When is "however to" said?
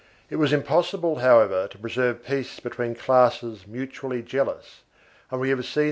1.17-1.77